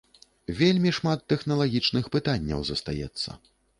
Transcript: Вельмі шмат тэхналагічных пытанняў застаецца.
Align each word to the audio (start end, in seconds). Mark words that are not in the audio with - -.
Вельмі 0.61 0.93
шмат 0.99 1.21
тэхналагічных 1.33 2.05
пытанняў 2.17 2.59
застаецца. 2.71 3.29